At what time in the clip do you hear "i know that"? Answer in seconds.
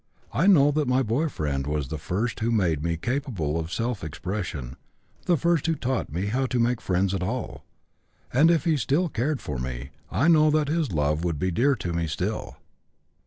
0.33-0.87, 10.09-10.69